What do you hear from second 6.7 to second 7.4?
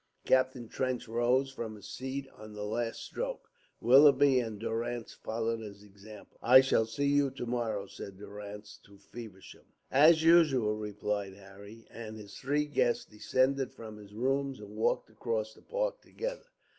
see you